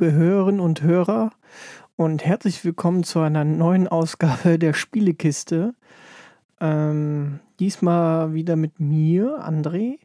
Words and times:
liebe 0.00 0.12
Hörerinnen 0.12 0.60
und 0.60 0.80
Hörer 0.80 1.30
und 1.96 2.24
herzlich 2.24 2.64
willkommen 2.64 3.04
zu 3.04 3.20
einer 3.20 3.44
neuen 3.44 3.86
Ausgabe 3.86 4.58
der 4.58 4.72
Spielekiste. 4.72 5.74
Ähm, 6.58 7.40
diesmal 7.58 8.32
wieder 8.32 8.56
mit 8.56 8.80
mir, 8.80 9.46
André. 9.46 9.98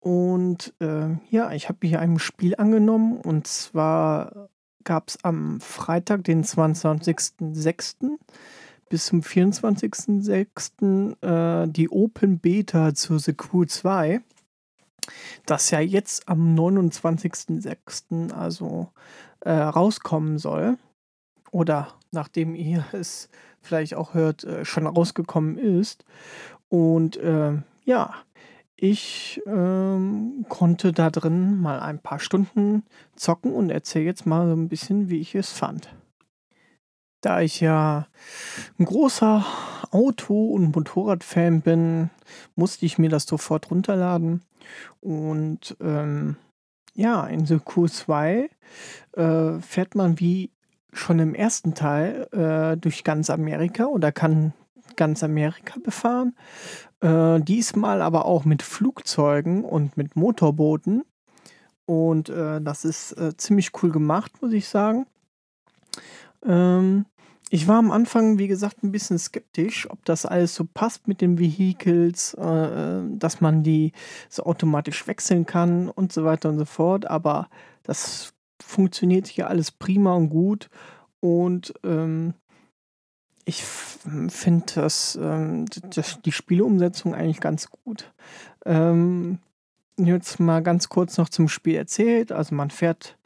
Und 0.00 0.74
äh, 0.80 1.16
ja, 1.30 1.50
ich 1.52 1.70
habe 1.70 1.78
mich 1.80 1.96
einem 1.96 2.18
Spiel 2.18 2.56
angenommen 2.56 3.16
und 3.16 3.46
zwar 3.46 4.50
gab 4.84 5.08
es 5.08 5.24
am 5.24 5.62
Freitag, 5.62 6.24
den 6.24 6.44
22.06. 6.44 8.18
bis 8.90 9.06
zum 9.06 9.20
24.06. 9.20 11.22
Äh, 11.22 11.68
die 11.68 11.90
Open 11.90 12.38
Beta 12.38 12.94
zu 12.94 13.18
The 13.18 13.32
Crew 13.32 13.64
2 13.64 14.20
das 15.46 15.70
ja 15.70 15.80
jetzt 15.80 16.28
am 16.28 16.54
29.06. 16.54 18.32
also 18.32 18.88
äh, 19.40 19.52
rauskommen 19.52 20.38
soll. 20.38 20.78
Oder 21.50 21.88
nachdem 22.10 22.54
ihr 22.54 22.84
es 22.92 23.28
vielleicht 23.60 23.94
auch 23.94 24.14
hört, 24.14 24.44
äh, 24.44 24.64
schon 24.64 24.86
rausgekommen 24.86 25.58
ist. 25.58 26.04
Und 26.68 27.16
äh, 27.16 27.52
ja, 27.84 28.14
ich 28.76 29.40
ähm, 29.46 30.44
konnte 30.48 30.92
da 30.92 31.10
drin 31.10 31.60
mal 31.60 31.80
ein 31.80 32.00
paar 32.00 32.18
Stunden 32.18 32.82
zocken 33.14 33.52
und 33.52 33.70
erzähle 33.70 34.06
jetzt 34.06 34.26
mal 34.26 34.48
so 34.48 34.54
ein 34.54 34.68
bisschen, 34.68 35.08
wie 35.08 35.20
ich 35.20 35.34
es 35.34 35.52
fand. 35.52 35.88
Da 37.20 37.40
ich 37.40 37.60
ja 37.60 38.08
ein 38.80 38.84
großer 38.84 39.46
Auto- 39.92 40.48
und 40.48 40.74
Motorradfan 40.74 41.60
bin, 41.60 42.10
musste 42.56 42.84
ich 42.84 42.98
mir 42.98 43.08
das 43.08 43.24
sofort 43.24 43.70
runterladen. 43.70 44.42
Und 45.00 45.76
ähm, 45.80 46.36
ja, 46.94 47.26
in 47.26 47.46
The 47.46 47.56
Q2 47.56 48.48
äh, 49.12 49.60
fährt 49.60 49.94
man 49.94 50.20
wie 50.20 50.50
schon 50.92 51.18
im 51.18 51.34
ersten 51.34 51.74
Teil 51.74 52.28
äh, 52.32 52.76
durch 52.76 53.02
ganz 53.04 53.30
Amerika 53.30 53.86
oder 53.86 54.12
kann 54.12 54.52
ganz 54.96 55.22
Amerika 55.22 55.74
befahren. 55.82 56.36
Äh, 57.00 57.40
diesmal 57.40 58.02
aber 58.02 58.26
auch 58.26 58.44
mit 58.44 58.62
Flugzeugen 58.62 59.64
und 59.64 59.96
mit 59.96 60.16
Motorbooten. 60.16 61.04
Und 61.86 62.28
äh, 62.28 62.60
das 62.60 62.84
ist 62.84 63.12
äh, 63.12 63.36
ziemlich 63.36 63.70
cool 63.82 63.90
gemacht, 63.90 64.32
muss 64.40 64.52
ich 64.52 64.68
sagen. 64.68 65.06
Ähm, 66.44 67.06
ich 67.54 67.68
war 67.68 67.76
am 67.76 67.90
Anfang, 67.90 68.38
wie 68.38 68.48
gesagt, 68.48 68.82
ein 68.82 68.92
bisschen 68.92 69.18
skeptisch, 69.18 69.86
ob 69.90 70.02
das 70.06 70.24
alles 70.24 70.54
so 70.54 70.64
passt 70.64 71.06
mit 71.06 71.20
den 71.20 71.38
Vehicles, 71.38 72.32
äh, 72.40 72.40
äh, 72.46 73.02
dass 73.18 73.42
man 73.42 73.62
die 73.62 73.92
so 74.30 74.44
automatisch 74.44 75.06
wechseln 75.06 75.44
kann 75.44 75.90
und 75.90 76.14
so 76.14 76.24
weiter 76.24 76.48
und 76.48 76.58
so 76.58 76.64
fort. 76.64 77.04
Aber 77.10 77.50
das 77.82 78.32
funktioniert 78.58 79.26
hier 79.26 79.50
alles 79.50 79.70
prima 79.70 80.14
und 80.14 80.30
gut. 80.30 80.70
Und 81.20 81.74
ähm, 81.84 82.32
ich 83.44 83.62
finde 83.62 84.64
das, 84.74 85.18
ähm, 85.20 85.66
das, 85.94 86.22
die 86.22 86.32
Spieleumsetzung 86.32 87.14
eigentlich 87.14 87.40
ganz 87.40 87.68
gut. 87.70 88.14
Ähm, 88.64 89.40
jetzt 89.98 90.40
mal 90.40 90.62
ganz 90.62 90.88
kurz 90.88 91.18
noch 91.18 91.28
zum 91.28 91.48
Spiel 91.48 91.74
erzählt. 91.74 92.32
Also 92.32 92.54
man 92.54 92.70
fährt 92.70 93.18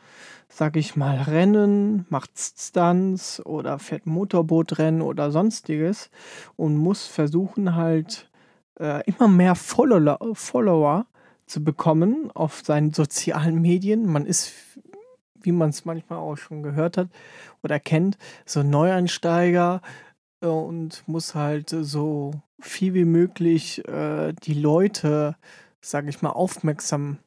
sag 0.57 0.77
ich 0.77 0.97
mal, 0.97 1.19
Rennen, 1.19 2.07
macht 2.09 2.31
Stunts 2.35 3.45
oder 3.45 3.79
fährt 3.79 4.07
Motorbootrennen 4.07 5.03
oder 5.03 5.31
sonstiges 5.31 6.09
und 6.57 6.79
muss 6.79 7.07
versuchen 7.07 7.75
halt 7.75 8.31
äh, 8.81 9.05
immer 9.05 9.29
mehr 9.29 9.55
Follower, 9.55 10.19
Follower 10.33 11.05
zu 11.45 11.63
bekommen 11.63 12.31
auf 12.33 12.63
seinen 12.65 12.95
sozialen 12.95 13.61
Medien. 13.61 14.07
Man 14.07 14.25
ist, 14.25 14.55
wie 15.35 15.53
man 15.53 15.69
es 15.69 15.85
manchmal 15.85 16.21
auch 16.21 16.37
schon 16.37 16.63
gehört 16.63 16.97
hat 16.97 17.09
oder 17.63 17.79
kennt, 17.79 18.17
so 18.47 18.63
Neueinsteiger 18.63 19.83
äh, 20.41 20.47
und 20.47 21.07
muss 21.07 21.35
halt 21.35 21.69
so 21.69 22.33
viel 22.61 22.95
wie 22.95 23.05
möglich 23.05 23.87
äh, 23.89 24.33
die 24.33 24.55
Leute, 24.55 25.37
sag 25.83 26.09
ich 26.09 26.23
mal, 26.23 26.31
aufmerksam 26.31 27.19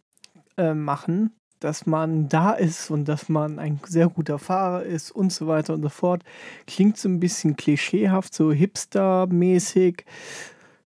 äh, 0.57 0.73
machen 0.73 1.31
dass 1.59 1.85
man 1.85 2.29
da 2.29 2.51
ist 2.51 2.89
und 2.89 3.05
dass 3.05 3.29
man 3.29 3.59
ein 3.59 3.79
sehr 3.85 4.07
guter 4.07 4.39
Fahrer 4.39 4.83
ist 4.83 5.11
und 5.11 5.31
so 5.31 5.47
weiter 5.47 5.73
und 5.73 5.81
so 5.81 5.89
fort. 5.89 6.23
Klingt 6.67 6.97
so 6.97 7.09
ein 7.09 7.19
bisschen 7.19 7.55
klischeehaft, 7.55 8.33
so 8.33 8.51
hipster-mäßig. 8.51 10.05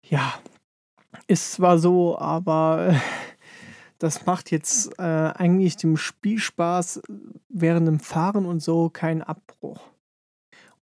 Ja, 0.03 0.35
ist 1.27 1.53
zwar 1.53 1.79
so, 1.79 2.19
aber 2.19 2.95
das 3.99 4.27
macht 4.27 4.51
jetzt 4.51 4.99
äh, 4.99 5.03
eigentlich 5.03 5.77
dem 5.77 5.97
Spielspaß 5.97 7.03
während 7.49 7.89
dem 7.89 8.01
Fahren 8.01 8.47
und 8.47 8.61
so 8.61 8.91
keinen 8.91 9.23
Abbruch. 9.23 9.81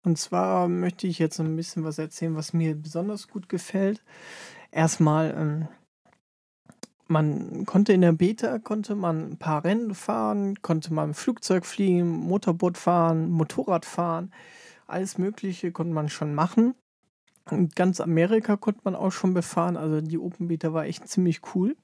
Und 0.03 0.17
zwar 0.17 0.67
möchte 0.67 1.07
ich 1.07 1.17
jetzt 1.19 1.39
ein 1.39 1.55
bisschen 1.55 1.83
was 1.85 1.97
erzählen, 1.97 2.35
was 2.35 2.51
mir 2.51 2.75
besonders 2.75 3.29
gut 3.29 3.47
gefällt. 3.47 4.03
Erstmal, 4.71 5.33
ähm, 5.37 5.67
man 7.13 7.65
konnte 7.65 7.93
in 7.93 8.01
der 8.01 8.11
Beta 8.11 8.59
konnte 8.59 8.95
man 8.95 9.31
ein 9.31 9.37
paar 9.37 9.63
Rennen 9.63 9.95
fahren, 9.95 10.61
konnte 10.61 10.93
man 10.93 11.13
Flugzeug 11.13 11.65
fliegen, 11.65 12.09
Motorboot 12.09 12.77
fahren, 12.77 13.29
Motorrad 13.29 13.85
fahren, 13.85 14.33
alles 14.87 15.17
Mögliche 15.17 15.71
konnte 15.71 15.93
man 15.93 16.09
schon 16.09 16.35
machen. 16.35 16.75
Und 17.49 17.75
ganz 17.75 17.99
Amerika 18.01 18.57
konnte 18.57 18.81
man 18.83 18.95
auch 18.95 19.11
schon 19.11 19.33
befahren, 19.33 19.77
also 19.77 20.01
die 20.01 20.17
Open 20.17 20.47
Beta 20.47 20.73
war 20.73 20.85
echt 20.85 21.07
ziemlich 21.07 21.41
cool. 21.55 21.75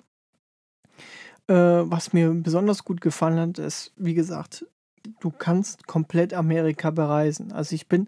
Äh, 1.48 1.54
was 1.54 2.14
mir 2.14 2.32
besonders 2.32 2.84
gut 2.84 3.02
gefallen 3.02 3.40
hat, 3.40 3.60
ist, 3.60 3.94
wie 3.96 4.14
gesagt, 4.14 4.66
du 5.20 5.32
kannst 5.32 5.88
komplett 5.88 6.34
Amerika 6.34 6.92
bereisen. 6.92 7.52
Also 7.52 7.76
ich 7.76 7.88
bin 7.88 8.08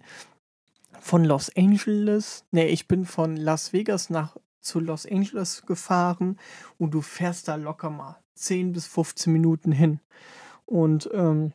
von 0.99 1.25
Los 1.25 1.55
Angeles, 1.55 2.45
nee, 2.51 2.67
ich 2.67 2.87
bin 2.87 3.05
von 3.05 3.35
Las 3.35 3.73
Vegas 3.73 4.09
nach 4.09 4.37
zu 4.61 4.79
Los 4.79 5.05
Angeles 5.05 5.65
gefahren 5.65 6.37
und 6.77 6.93
du 6.93 7.01
fährst 7.01 7.47
da 7.47 7.55
locker 7.55 7.89
mal 7.89 8.17
10 8.35 8.73
bis 8.73 8.87
15 8.87 9.31
Minuten 9.31 9.71
hin. 9.71 9.99
Und 10.65 11.09
ähm, 11.13 11.53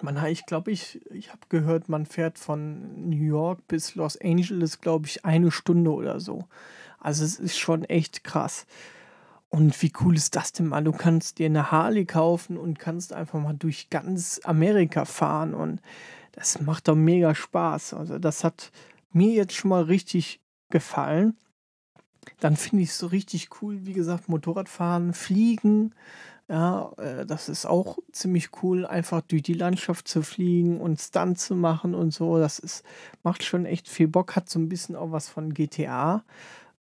man, 0.00 0.24
ich 0.26 0.46
glaube, 0.46 0.70
ich, 0.70 1.04
ich 1.10 1.30
habe 1.30 1.40
gehört, 1.48 1.88
man 1.88 2.06
fährt 2.06 2.38
von 2.38 3.08
New 3.10 3.24
York 3.24 3.66
bis 3.68 3.94
Los 3.94 4.16
Angeles, 4.20 4.80
glaube 4.80 5.06
ich, 5.06 5.24
eine 5.24 5.50
Stunde 5.50 5.92
oder 5.92 6.20
so. 6.20 6.44
Also 6.98 7.24
es 7.24 7.38
ist 7.38 7.58
schon 7.58 7.84
echt 7.84 8.24
krass. 8.24 8.66
Und 9.48 9.82
wie 9.82 9.92
cool 10.00 10.16
ist 10.16 10.36
das 10.36 10.52
denn 10.52 10.68
mal? 10.68 10.84
Du 10.84 10.92
kannst 10.92 11.38
dir 11.38 11.46
eine 11.46 11.72
Harley 11.72 12.06
kaufen 12.06 12.56
und 12.56 12.78
kannst 12.78 13.12
einfach 13.12 13.40
mal 13.40 13.54
durch 13.54 13.90
ganz 13.90 14.40
Amerika 14.44 15.04
fahren 15.04 15.54
und 15.54 15.80
das 16.32 16.60
macht 16.60 16.86
doch 16.86 16.94
mega 16.94 17.34
Spaß. 17.34 17.94
Also 17.94 18.18
das 18.20 18.44
hat 18.44 18.70
mir 19.12 19.32
jetzt 19.32 19.54
schon 19.54 19.70
mal 19.70 19.82
richtig 19.82 20.40
gefallen 20.70 21.36
dann 22.38 22.56
finde 22.56 22.84
ich 22.84 22.90
es 22.90 22.98
so 22.98 23.06
richtig 23.08 23.48
cool, 23.60 23.84
wie 23.84 23.92
gesagt, 23.92 24.28
Motorradfahren, 24.28 25.12
Fliegen. 25.12 25.94
Ja, 26.48 26.92
äh, 26.96 27.26
das 27.26 27.48
ist 27.48 27.64
auch 27.66 27.98
ziemlich 28.12 28.50
cool, 28.62 28.84
einfach 28.84 29.20
durch 29.20 29.42
die 29.42 29.54
Landschaft 29.54 30.08
zu 30.08 30.22
fliegen 30.22 30.80
und 30.80 31.00
Stunt 31.00 31.38
zu 31.38 31.54
machen 31.54 31.94
und 31.94 32.12
so. 32.12 32.38
Das 32.38 32.58
ist, 32.58 32.84
macht 33.22 33.44
schon 33.44 33.66
echt 33.66 33.88
viel 33.88 34.08
Bock, 34.08 34.34
hat 34.34 34.48
so 34.48 34.58
ein 34.58 34.68
bisschen 34.68 34.96
auch 34.96 35.12
was 35.12 35.28
von 35.28 35.54
GTA. 35.54 36.24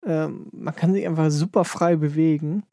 Ähm, 0.05 0.47
man 0.51 0.75
kann 0.75 0.93
sich 0.93 1.05
einfach 1.05 1.29
super 1.29 1.65
frei 1.65 1.95
bewegen. 1.97 2.63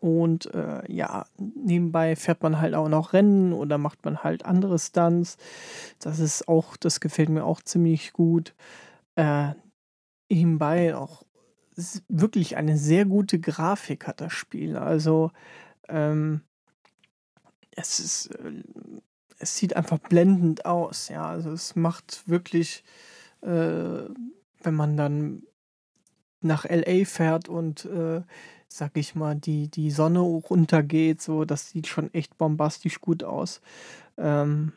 Und 0.00 0.52
äh, 0.54 0.82
ja, 0.90 1.26
nebenbei 1.38 2.16
fährt 2.16 2.42
man 2.42 2.60
halt 2.60 2.74
auch 2.74 2.88
noch 2.88 3.12
Rennen 3.12 3.52
oder 3.52 3.76
macht 3.76 4.04
man 4.04 4.24
halt 4.24 4.46
andere 4.46 4.78
Stunts. 4.78 5.36
Das 5.98 6.18
ist 6.18 6.48
auch, 6.48 6.76
das 6.76 7.00
gefällt 7.00 7.28
mir 7.28 7.44
auch 7.44 7.60
ziemlich 7.62 8.12
gut. 8.14 8.54
Äh, 9.16 9.50
nebenbei 10.30 10.96
auch 10.96 11.24
wirklich 12.08 12.56
eine 12.56 12.76
sehr 12.76 13.04
gute 13.04 13.38
Grafik 13.40 14.06
hat 14.06 14.20
das 14.20 14.32
Spiel. 14.32 14.76
Also 14.76 15.30
ähm, 15.88 16.42
es 17.70 17.98
ist, 17.98 18.26
äh, 18.36 18.62
es 19.38 19.56
sieht 19.56 19.76
einfach 19.76 19.98
blendend 19.98 20.64
aus. 20.66 21.08
Ja, 21.08 21.26
also 21.26 21.50
es 21.52 21.76
macht 21.76 22.28
wirklich, 22.28 22.84
äh, 23.42 23.48
wenn 24.62 24.74
man 24.74 24.96
dann 24.96 25.42
nach 26.40 26.64
LA 26.64 27.04
fährt 27.04 27.48
und 27.48 27.84
äh, 27.86 28.22
sag 28.68 28.96
ich 28.96 29.14
mal, 29.14 29.34
die, 29.34 29.68
die 29.68 29.90
Sonne 29.90 30.20
runtergeht, 30.20 31.20
so, 31.20 31.44
das 31.44 31.70
sieht 31.70 31.86
schon 31.86 32.12
echt 32.14 32.38
bombastisch 32.38 33.00
gut 33.00 33.24
aus. 33.24 33.60
Ähm, 34.16 34.72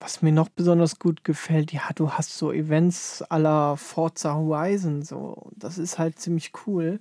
was 0.00 0.22
mir 0.22 0.32
noch 0.32 0.48
besonders 0.48 0.98
gut 0.98 1.24
gefällt, 1.24 1.72
ja, 1.72 1.82
du 1.94 2.12
hast 2.12 2.36
so 2.36 2.52
Events 2.52 3.24
la 3.30 3.76
Forza 3.76 4.34
Horizon, 4.34 5.02
so. 5.02 5.50
Das 5.56 5.78
ist 5.78 5.98
halt 5.98 6.18
ziemlich 6.18 6.52
cool. 6.66 7.00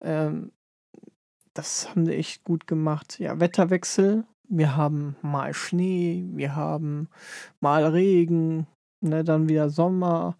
Ähm, 0.00 0.52
das 1.54 1.88
haben 1.90 2.06
sie 2.06 2.14
echt 2.16 2.44
gut 2.44 2.66
gemacht. 2.66 3.18
Ja, 3.20 3.38
Wetterwechsel. 3.40 4.24
Wir 4.48 4.76
haben 4.76 5.16
mal 5.22 5.54
Schnee, 5.54 6.24
wir 6.32 6.54
haben 6.56 7.08
mal 7.60 7.84
Regen, 7.86 8.66
ne, 9.00 9.24
dann 9.24 9.48
wieder 9.48 9.70
Sommer. 9.70 10.36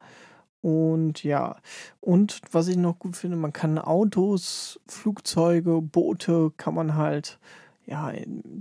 Und 0.61 1.23
ja, 1.25 1.57
und 2.01 2.41
was 2.53 2.69
ich 2.69 2.77
noch 2.77 2.99
gut 2.99 3.17
finde, 3.17 3.37
man 3.37 3.53
kann 3.53 3.79
Autos, 3.79 4.81
Flugzeuge, 4.89 5.81
Boote 5.83 6.53
kann 6.57 6.75
man 6.75 6.97
halt 6.97 7.39
ja 7.87 8.13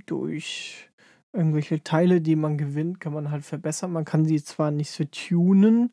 durch 0.06 0.90
irgendwelche 1.34 1.84
Teile, 1.84 2.22
die 2.22 2.36
man 2.36 2.58
gewinnt, 2.58 3.00
kann 3.00 3.14
man 3.14 3.32
halt 3.32 3.44
verbessern. 3.44 3.92
Man 3.92 4.06
kann 4.06 4.26
sie 4.26 4.42
zwar 4.44 4.72
nicht 4.72 4.92
so 4.92 5.04
tunen, 5.06 5.92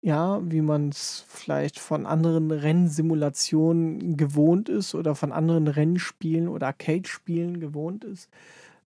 ja, 0.00 0.40
wie 0.44 0.60
man 0.60 0.90
es 0.90 1.24
vielleicht 1.28 1.78
von 1.78 2.06
anderen 2.06 2.50
Rennsimulationen 2.50 4.16
gewohnt 4.16 4.68
ist 4.68 4.94
oder 4.94 5.14
von 5.14 5.32
anderen 5.32 5.66
Rennspielen 5.66 6.48
oder 6.48 6.68
Arcade-Spielen 6.68 7.58
gewohnt 7.58 8.04
ist. 8.04 8.28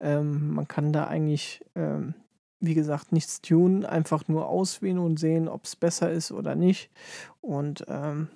Ähm, 0.01 0.55
man 0.55 0.69
kann 0.69 0.93
da 0.93 1.07
eigentlich, 1.07 1.65
ähm, 1.77 2.15
wie 2.61 2.75
gesagt, 2.75 3.13
nichts 3.13 3.41
tunen, 3.41 3.87
einfach 3.87 4.29
nur 4.29 4.49
auswählen 4.49 4.99
und 4.99 5.19
sehen, 5.19 5.49
ob 5.49 5.65
es 5.65 5.77
besser 5.77 6.11
ist 6.11 6.33
oder 6.33 6.57
nicht. 6.57 6.91
Und 7.41 7.85
ähm, 7.89 8.29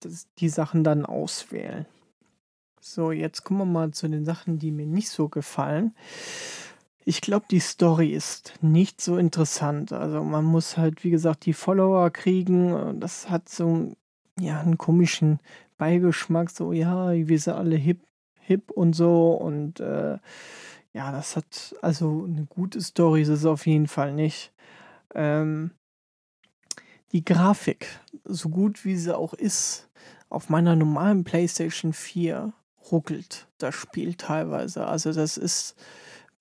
das, 0.00 0.26
die 0.38 0.48
Sachen 0.48 0.84
dann 0.84 1.06
auswählen. 1.06 1.86
So, 2.84 3.12
jetzt 3.12 3.44
kommen 3.44 3.60
wir 3.60 3.64
mal 3.64 3.92
zu 3.92 4.08
den 4.08 4.24
Sachen, 4.24 4.58
die 4.58 4.72
mir 4.72 4.86
nicht 4.86 5.08
so 5.08 5.28
gefallen. 5.28 5.94
Ich 7.04 7.20
glaube, 7.20 7.46
die 7.48 7.60
Story 7.60 8.08
ist 8.12 8.54
nicht 8.60 9.00
so 9.00 9.18
interessant. 9.18 9.92
Also 9.92 10.24
man 10.24 10.44
muss 10.44 10.76
halt, 10.76 11.04
wie 11.04 11.10
gesagt, 11.10 11.46
die 11.46 11.52
Follower 11.52 12.10
kriegen. 12.10 12.98
Das 12.98 13.30
hat 13.30 13.48
so 13.48 13.92
ja, 14.36 14.60
einen 14.60 14.78
komischen 14.78 15.38
Beigeschmack. 15.78 16.50
So, 16.50 16.72
ja, 16.72 17.12
wir 17.12 17.38
sind 17.38 17.54
alle 17.54 17.76
hip, 17.76 18.00
hip 18.40 18.72
und 18.72 18.94
so. 18.94 19.30
Und 19.30 19.78
äh, 19.78 20.18
ja, 20.92 21.12
das 21.12 21.36
hat 21.36 21.76
also 21.82 22.24
eine 22.24 22.46
gute 22.46 22.80
Story 22.80 23.22
ist 23.22 23.28
es 23.28 23.44
auf 23.46 23.64
jeden 23.64 23.86
Fall 23.86 24.12
nicht. 24.12 24.52
Ähm, 25.14 25.70
die 27.12 27.24
Grafik, 27.24 28.00
so 28.24 28.48
gut 28.48 28.84
wie 28.84 28.96
sie 28.96 29.16
auch 29.16 29.34
ist, 29.34 29.88
auf 30.28 30.48
meiner 30.48 30.74
normalen 30.74 31.22
PlayStation 31.22 31.92
4 31.92 32.52
ruckelt 32.90 33.46
das 33.58 33.74
Spiel 33.74 34.14
teilweise. 34.14 34.86
Also 34.86 35.12
das 35.12 35.36
ist 35.36 35.76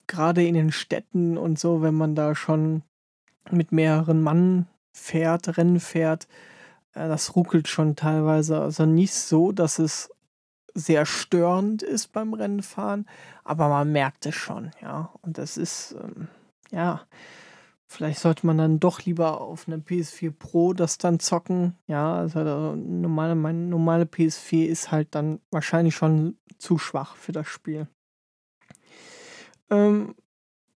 gerade 0.07 0.45
in 0.45 0.53
den 0.53 0.71
Städten 0.71 1.37
und 1.37 1.59
so, 1.59 1.81
wenn 1.81 1.93
man 1.93 2.15
da 2.15 2.35
schon 2.35 2.83
mit 3.49 3.71
mehreren 3.71 4.21
Mann 4.21 4.67
fährt, 4.93 5.57
Rennen 5.57 5.79
fährt, 5.79 6.27
äh, 6.93 7.07
das 7.07 7.35
ruckelt 7.35 7.67
schon 7.67 7.95
teilweise. 7.95 8.59
Also 8.59 8.85
nicht 8.85 9.13
so, 9.13 9.51
dass 9.51 9.79
es 9.79 10.09
sehr 10.73 11.05
störend 11.05 11.83
ist 11.83 12.11
beim 12.13 12.33
Rennenfahren, 12.33 13.05
aber 13.43 13.67
man 13.69 13.91
merkt 13.91 14.25
es 14.25 14.35
schon, 14.35 14.71
ja. 14.81 15.11
Und 15.21 15.37
das 15.37 15.57
ist, 15.57 15.95
ähm, 16.01 16.27
ja, 16.71 17.01
vielleicht 17.91 18.19
sollte 18.19 18.47
man 18.47 18.57
dann 18.57 18.79
doch 18.79 19.01
lieber 19.01 19.41
auf 19.41 19.67
einer 19.67 19.77
PS4 19.77 20.31
Pro 20.31 20.71
das 20.71 20.97
dann 20.97 21.19
zocken. 21.19 21.75
Ja, 21.87 22.15
also 22.15 22.73
normale, 22.75 23.35
meine 23.35 23.59
normale 23.59 24.05
PS4 24.05 24.65
ist 24.65 24.91
halt 24.91 25.13
dann 25.13 25.41
wahrscheinlich 25.51 25.93
schon 25.93 26.37
zu 26.57 26.77
schwach 26.77 27.17
für 27.17 27.33
das 27.33 27.47
Spiel. 27.47 27.87
Ähm, 29.69 30.15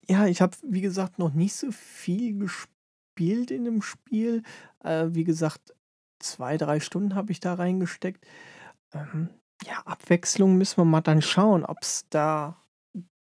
ja, 0.09 0.27
ich 0.27 0.43
habe, 0.43 0.57
wie 0.63 0.81
gesagt, 0.81 1.21
noch 1.21 1.33
nicht 1.33 1.55
so 1.55 1.71
viel 1.71 2.37
gespielt 2.37 3.53
in 3.53 3.65
dem 3.65 3.81
Spiel. 3.81 4.43
Äh, 4.83 5.07
wie 5.11 5.25
gesagt, 5.25 5.73
zwei, 6.19 6.57
drei 6.57 6.81
Stunden 6.81 7.15
habe 7.15 7.31
ich 7.31 7.39
da 7.39 7.55
reingesteckt. 7.55 8.27
Ähm, 8.93 9.29
ja, 9.65 9.79
Abwechslung 9.85 10.57
müssen 10.57 10.79
wir 10.79 10.85
mal 10.85 11.01
dann 11.01 11.23
schauen, 11.23 11.65
ob 11.65 11.79
es 11.81 12.07
da 12.11 12.61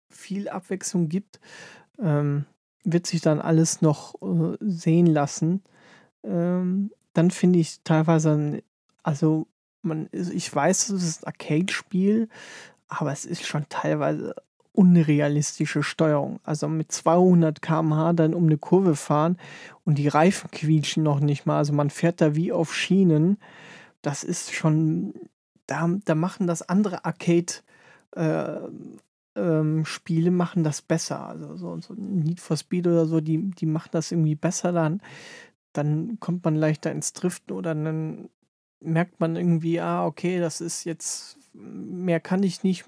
viel 0.08 0.48
Abwechslung 0.48 1.10
gibt. 1.10 1.38
Ähm, 1.98 2.46
wird 2.84 3.06
sich 3.06 3.20
dann 3.20 3.40
alles 3.40 3.82
noch 3.82 4.14
äh, 4.22 4.56
sehen 4.60 5.06
lassen. 5.06 5.62
Ähm, 6.22 6.90
dann 7.12 7.30
finde 7.30 7.58
ich 7.58 7.80
teilweise, 7.84 8.62
also 9.02 9.46
man, 9.82 10.08
ich 10.12 10.54
weiß, 10.54 10.90
es 10.90 11.02
ist 11.02 11.24
ein 11.24 11.28
Arcade-Spiel, 11.28 12.28
aber 12.88 13.12
es 13.12 13.24
ist 13.24 13.46
schon 13.46 13.66
teilweise 13.68 14.34
unrealistische 14.72 15.82
Steuerung. 15.82 16.40
Also 16.42 16.68
mit 16.68 16.90
200 16.90 17.62
km/h 17.62 18.12
dann 18.14 18.34
um 18.34 18.46
eine 18.46 18.58
Kurve 18.58 18.96
fahren 18.96 19.38
und 19.84 19.98
die 19.98 20.08
Reifen 20.08 20.50
quietschen 20.50 21.02
noch 21.02 21.20
nicht 21.20 21.46
mal. 21.46 21.58
Also 21.58 21.72
man 21.72 21.90
fährt 21.90 22.20
da 22.20 22.34
wie 22.34 22.52
auf 22.52 22.74
Schienen. 22.74 23.38
Das 24.02 24.24
ist 24.24 24.52
schon, 24.52 25.14
da, 25.66 25.88
da 26.04 26.14
machen 26.14 26.46
das 26.46 26.68
andere 26.68 27.04
Arcade 27.04 27.52
äh, 28.16 28.68
ähm, 29.36 29.84
Spiele 29.84 30.30
machen 30.30 30.64
das 30.64 30.82
besser. 30.82 31.26
Also 31.26 31.56
so, 31.56 31.80
so 31.80 31.94
Need 31.94 32.40
for 32.40 32.56
Speed 32.56 32.86
oder 32.86 33.06
so, 33.06 33.20
die, 33.20 33.50
die 33.50 33.66
machen 33.66 33.90
das 33.92 34.12
irgendwie 34.12 34.34
besser 34.34 34.72
dann. 34.72 35.00
Dann 35.72 36.18
kommt 36.20 36.44
man 36.44 36.54
leichter 36.54 36.92
ins 36.92 37.12
Driften 37.12 37.56
oder 37.56 37.74
dann 37.74 38.28
merkt 38.80 39.20
man 39.20 39.36
irgendwie, 39.36 39.80
ah, 39.80 40.06
okay, 40.06 40.38
das 40.38 40.60
ist 40.60 40.84
jetzt 40.84 41.38
mehr 41.54 42.20
kann 42.20 42.42
ich 42.42 42.62
nicht, 42.64 42.84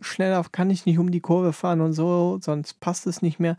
schneller 0.00 0.44
kann 0.52 0.70
ich 0.70 0.86
nicht 0.86 0.98
um 0.98 1.10
die 1.10 1.20
Kurve 1.20 1.52
fahren 1.52 1.80
und 1.80 1.94
so, 1.94 2.38
sonst 2.40 2.80
passt 2.80 3.06
es 3.06 3.22
nicht 3.22 3.40
mehr. 3.40 3.56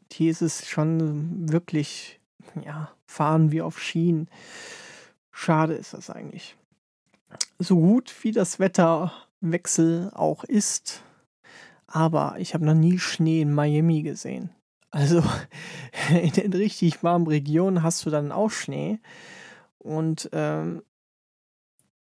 Und 0.00 0.12
hier 0.12 0.30
ist 0.30 0.42
es 0.42 0.66
schon 0.66 1.50
wirklich, 1.50 2.20
ja, 2.64 2.90
fahren 3.06 3.50
wie 3.50 3.62
auf 3.62 3.80
Schienen. 3.80 4.28
Schade 5.32 5.74
ist 5.74 5.92
das 5.92 6.08
eigentlich. 6.08 6.56
So 7.58 7.76
gut 7.76 8.14
wie 8.22 8.32
das 8.32 8.58
Wetterwechsel 8.58 10.10
auch 10.14 10.44
ist, 10.44 11.02
aber 11.86 12.36
ich 12.38 12.54
habe 12.54 12.64
noch 12.64 12.74
nie 12.74 12.98
Schnee 12.98 13.40
in 13.40 13.54
Miami 13.54 14.02
gesehen. 14.02 14.50
Also 14.90 15.22
in 16.10 16.32
den 16.32 16.52
richtig 16.52 17.02
warmen 17.02 17.26
Regionen 17.26 17.82
hast 17.82 18.04
du 18.06 18.10
dann 18.10 18.32
auch 18.32 18.50
Schnee. 18.50 18.98
Und 19.78 20.28
ähm, 20.32 20.82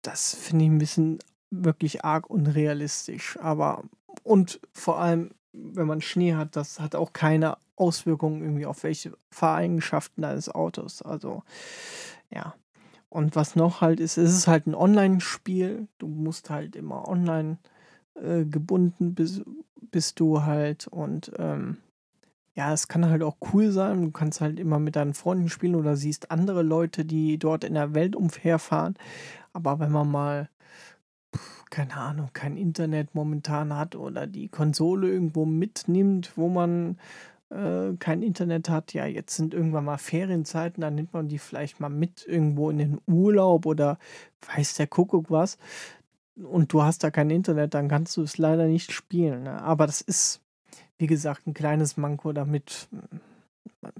das 0.02 0.34
finde 0.34 0.64
ich 0.64 0.70
ein 0.70 0.78
bisschen 0.78 1.18
wirklich 1.50 2.04
arg 2.04 2.30
unrealistisch. 2.30 3.38
Aber 3.40 3.84
und 4.22 4.60
vor 4.72 4.98
allem, 4.98 5.30
wenn 5.52 5.86
man 5.86 6.00
Schnee 6.00 6.34
hat, 6.34 6.56
das 6.56 6.80
hat 6.80 6.94
auch 6.94 7.12
keine 7.12 7.56
Auswirkungen 7.76 8.42
irgendwie 8.42 8.66
auf 8.66 8.82
welche 8.82 9.12
Fahreigenschaften 9.30 10.22
deines 10.22 10.48
Autos. 10.48 11.02
Also 11.02 11.42
ja. 12.30 12.54
Und 13.10 13.36
was 13.36 13.56
noch 13.56 13.80
halt 13.80 14.00
ist, 14.00 14.18
es 14.18 14.36
ist 14.36 14.48
halt 14.48 14.66
ein 14.66 14.74
Online-Spiel. 14.74 15.88
Du 15.96 16.08
musst 16.08 16.50
halt 16.50 16.76
immer 16.76 17.08
online 17.08 17.56
äh, 17.64 17.77
gebunden 18.44 19.14
bist, 19.14 19.42
bist 19.90 20.20
du 20.20 20.42
halt 20.42 20.86
und 20.86 21.32
ähm, 21.38 21.78
ja, 22.54 22.72
es 22.72 22.88
kann 22.88 23.08
halt 23.08 23.22
auch 23.22 23.36
cool 23.52 23.70
sein. 23.70 24.02
Du 24.02 24.10
kannst 24.10 24.40
halt 24.40 24.58
immer 24.58 24.80
mit 24.80 24.96
deinen 24.96 25.14
Freunden 25.14 25.48
spielen 25.48 25.76
oder 25.76 25.96
siehst 25.96 26.32
andere 26.32 26.62
Leute, 26.62 27.04
die 27.04 27.38
dort 27.38 27.62
in 27.62 27.74
der 27.74 27.94
Welt 27.94 28.16
umherfahren. 28.16 28.94
Aber 29.52 29.78
wenn 29.78 29.92
man 29.92 30.10
mal 30.10 30.48
keine 31.70 31.96
Ahnung, 31.96 32.30
kein 32.32 32.56
Internet 32.56 33.14
momentan 33.14 33.76
hat 33.76 33.94
oder 33.94 34.26
die 34.26 34.48
Konsole 34.48 35.08
irgendwo 35.08 35.44
mitnimmt, 35.44 36.32
wo 36.36 36.48
man 36.48 36.98
äh, 37.50 37.94
kein 37.98 38.22
Internet 38.22 38.68
hat, 38.68 38.92
ja, 38.94 39.06
jetzt 39.06 39.36
sind 39.36 39.54
irgendwann 39.54 39.84
mal 39.84 39.98
Ferienzeiten, 39.98 40.80
dann 40.80 40.94
nimmt 40.94 41.12
man 41.12 41.28
die 41.28 41.38
vielleicht 41.38 41.80
mal 41.80 41.90
mit 41.90 42.26
irgendwo 42.26 42.70
in 42.70 42.78
den 42.78 43.00
Urlaub 43.06 43.66
oder 43.66 43.98
weiß 44.54 44.74
der 44.74 44.86
Kuckuck 44.86 45.30
was. 45.30 45.58
Und 46.42 46.72
du 46.72 46.82
hast 46.82 47.02
da 47.02 47.10
kein 47.10 47.30
Internet, 47.30 47.74
dann 47.74 47.88
kannst 47.88 48.16
du 48.16 48.22
es 48.22 48.38
leider 48.38 48.66
nicht 48.66 48.92
spielen. 48.92 49.44
Ne? 49.44 49.62
Aber 49.62 49.86
das 49.86 50.00
ist, 50.00 50.40
wie 50.98 51.06
gesagt, 51.06 51.46
ein 51.46 51.54
kleines 51.54 51.96
Manko, 51.96 52.32
damit, 52.32 52.88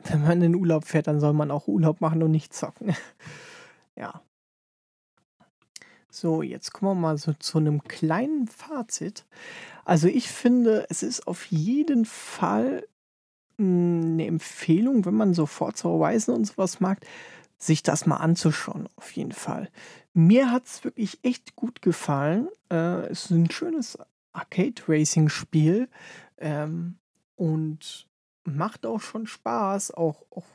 wenn 0.05 0.23
man 0.23 0.43
in 0.43 0.55
Urlaub 0.55 0.85
fährt, 0.85 1.09
dann 1.09 1.21
soll 1.21 1.33
man 1.33 1.51
auch 1.51 1.67
Urlaub 1.67 2.01
machen 2.01 2.23
und 2.23 2.31
nicht 2.31 2.55
zocken. 2.55 2.95
ja. 3.97 4.23
So, 6.11 6.43
jetzt 6.43 6.73
kommen 6.73 6.93
wir 6.93 7.09
mal 7.09 7.19
so 7.19 7.33
zu 7.35 7.59
einem 7.59 7.85
kleinen 7.85 8.49
Fazit. 8.49 9.25
Also 9.85 10.09
ich 10.09 10.29
finde, 10.29 10.87
es 10.91 11.03
ist 11.03 11.27
auf 11.27 11.47
jeden 11.47 12.05
Fall 12.05 12.87
hm, 13.59 14.13
eine 14.15 14.27
Empfehlung, 14.27 15.05
wenn 15.05 15.15
man 15.15 15.35
so 15.35 15.47
Forza 15.47 15.89
Horizon 15.89 16.35
und 16.37 16.45
sowas 16.47 16.81
mag, 16.81 16.99
sich 17.59 17.83
das 17.83 18.07
mal 18.07 18.17
anzuschauen, 18.17 18.89
auf 18.97 19.11
jeden 19.13 19.33
Fall. 19.33 19.69
Mir 20.15 20.51
hat 20.51 20.65
es 20.67 20.85
wirklich 20.85 21.19
echt 21.23 21.57
gut 21.57 21.83
gefallen. 21.83 22.49
Äh, 22.71 23.07
es 23.09 23.27
ist 23.27 23.31
ein 23.31 23.51
schönes 23.51 23.99
Arcade-Racing-Spiel 24.33 25.89
ähm, 26.39 26.99
und 27.35 28.07
macht 28.45 28.87
auch 28.87 29.01
schon 29.01 29.27
Spaß. 29.27 29.93
Auch, 29.93 30.23
auch, 30.31 30.47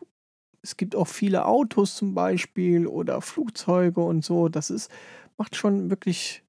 es 0.62 0.78
gibt 0.78 0.96
auch 0.96 1.08
viele 1.08 1.46
Autos 1.46 1.96
zum 1.96 2.14
Beispiel 2.14 2.88
oder 2.88 3.22
Flugzeuge 3.22 4.02
und 4.02 4.24
so. 4.24 4.48
Das 4.48 4.70
ist 4.70 4.90
macht 5.38 5.56
schon 5.56 5.90
wirklich 5.90 6.44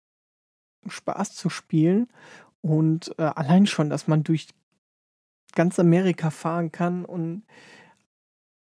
Spaß 0.86 1.34
zu 1.34 1.50
spielen. 1.50 2.08
Und 2.60 3.14
äh, 3.18 3.22
allein 3.22 3.66
schon, 3.66 3.90
dass 3.90 4.06
man 4.06 4.22
durch 4.22 4.48
ganz 5.52 5.78
Amerika 5.78 6.30
fahren 6.30 6.72
kann 6.72 7.04
und 7.04 7.44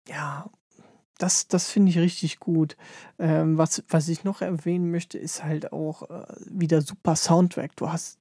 ja, 0.08 0.50
das, 1.24 1.48
das 1.48 1.70
finde 1.70 1.89
ich 1.89 1.98
richtig 2.00 2.39
gut. 2.39 2.75
Ähm, 3.18 3.58
was, 3.58 3.82
was 3.88 4.10
ich 4.10 4.25
noch 4.25 4.42
erwähnen 4.42 4.92
möchte, 4.92 5.18
ist 5.18 5.44
halt 5.44 5.72
auch 5.72 6.10
äh, 6.10 6.25
wieder 6.50 6.82
super 6.82 7.15
Soundtrack. 7.15 7.77
Du 7.77 7.92
hast, 7.92 8.20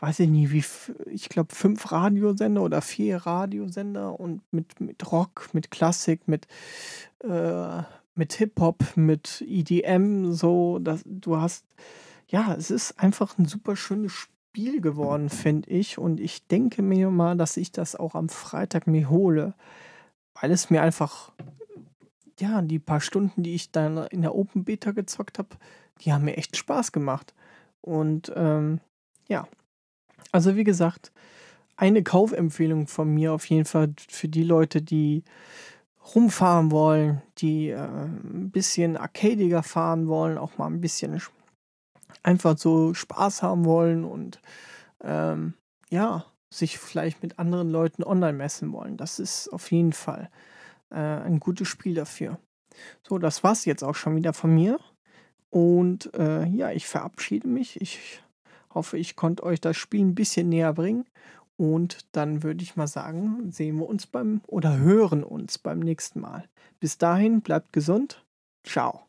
weiß 0.00 0.20
ich 0.20 0.28
nicht, 0.28 0.52
wie, 0.52 0.62
ich 1.10 1.30
glaube, 1.30 1.54
fünf 1.54 1.90
Radiosender 1.90 2.62
oder 2.62 2.82
vier 2.82 3.16
Radiosender 3.16 4.20
und 4.20 4.42
mit, 4.52 4.78
mit 4.78 5.10
Rock, 5.10 5.48
mit 5.54 5.70
Klassik, 5.70 6.28
mit 6.28 6.46
äh, 7.20 7.82
mit 8.16 8.34
Hip-Hop, 8.34 8.96
mit 8.96 9.42
EDM, 9.46 10.32
so, 10.32 10.78
dass 10.78 11.02
du 11.04 11.38
hast, 11.38 11.64
ja, 12.28 12.54
es 12.54 12.70
ist 12.70 13.00
einfach 13.00 13.38
ein 13.38 13.46
super 13.46 13.74
schönes 13.74 14.12
Spiel 14.12 14.80
geworden, 14.80 15.30
finde 15.30 15.70
ich. 15.70 15.98
Und 15.98 16.20
ich 16.20 16.46
denke 16.46 16.82
mir 16.82 17.10
mal, 17.10 17.36
dass 17.36 17.56
ich 17.56 17.72
das 17.72 17.96
auch 17.96 18.14
am 18.14 18.28
Freitag 18.28 18.86
mir 18.86 19.10
hole, 19.10 19.54
weil 20.40 20.52
es 20.52 20.70
mir 20.70 20.82
einfach, 20.82 21.32
ja, 22.40 22.62
die 22.62 22.78
paar 22.78 23.00
Stunden, 23.00 23.42
die 23.42 23.54
ich 23.54 23.70
dann 23.70 23.96
in 24.08 24.22
der 24.22 24.34
Open 24.34 24.64
Beta 24.64 24.92
gezockt 24.92 25.38
habe, 25.38 25.56
die 26.00 26.12
haben 26.12 26.24
mir 26.24 26.36
echt 26.36 26.56
Spaß 26.56 26.92
gemacht. 26.92 27.34
Und 27.80 28.32
ähm, 28.34 28.80
ja, 29.28 29.46
also 30.32 30.56
wie 30.56 30.64
gesagt, 30.64 31.12
eine 31.76 32.02
Kaufempfehlung 32.02 32.86
von 32.86 33.12
mir 33.12 33.32
auf 33.32 33.46
jeden 33.46 33.64
Fall 33.64 33.92
für 34.08 34.28
die 34.28 34.42
Leute, 34.42 34.82
die 34.82 35.24
rumfahren 36.14 36.70
wollen, 36.70 37.22
die 37.38 37.70
äh, 37.70 37.78
ein 37.78 38.50
bisschen 38.50 38.96
arcadiger 38.96 39.62
fahren 39.62 40.06
wollen, 40.06 40.38
auch 40.38 40.58
mal 40.58 40.66
ein 40.66 40.80
bisschen 40.80 41.20
einfach 42.22 42.58
so 42.58 42.94
Spaß 42.94 43.42
haben 43.42 43.64
wollen 43.64 44.04
und 44.04 44.40
ähm, 45.02 45.54
ja, 45.90 46.26
sich 46.50 46.78
vielleicht 46.78 47.22
mit 47.22 47.38
anderen 47.38 47.70
Leuten 47.70 48.04
online 48.04 48.34
messen 48.34 48.72
wollen. 48.72 48.96
Das 48.96 49.18
ist 49.18 49.48
auf 49.48 49.70
jeden 49.70 49.92
Fall 49.92 50.30
äh, 50.94 51.22
ein 51.24 51.40
gutes 51.40 51.68
Spiel 51.68 51.94
dafür. 51.94 52.38
So, 53.06 53.18
das 53.18 53.44
war's 53.44 53.64
jetzt 53.64 53.82
auch 53.82 53.94
schon 53.94 54.16
wieder 54.16 54.32
von 54.32 54.54
mir. 54.54 54.78
Und 55.50 56.12
äh, 56.14 56.46
ja, 56.46 56.70
ich 56.70 56.86
verabschiede 56.86 57.46
mich. 57.46 57.80
Ich 57.80 58.22
hoffe, 58.74 58.98
ich 58.98 59.14
konnte 59.16 59.44
euch 59.44 59.60
das 59.60 59.76
Spiel 59.76 60.00
ein 60.00 60.14
bisschen 60.14 60.48
näher 60.48 60.72
bringen. 60.72 61.04
Und 61.56 62.06
dann 62.12 62.42
würde 62.42 62.64
ich 62.64 62.74
mal 62.74 62.88
sagen, 62.88 63.52
sehen 63.52 63.78
wir 63.78 63.86
uns 63.86 64.06
beim 64.06 64.40
oder 64.48 64.78
hören 64.78 65.22
uns 65.22 65.58
beim 65.58 65.78
nächsten 65.78 66.20
Mal. 66.20 66.48
Bis 66.80 66.98
dahin, 66.98 67.42
bleibt 67.42 67.72
gesund. 67.72 68.24
Ciao. 68.64 69.06